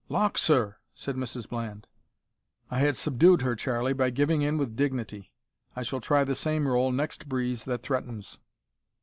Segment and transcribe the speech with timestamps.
[0.09, 1.85] "`Lauk, sir!' said Mrs Bland.
[2.71, 5.31] "I had subdued her, Charlie, by giving in with dignity.
[5.75, 8.39] I shall try the same role next breeze that threatens.